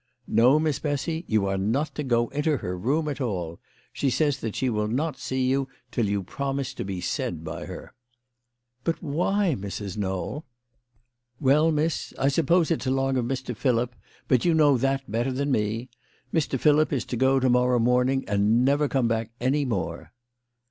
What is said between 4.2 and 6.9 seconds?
that she will not see you till you promise to